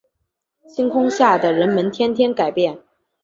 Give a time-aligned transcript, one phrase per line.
[0.67, 2.81] 星空下的人们天天改变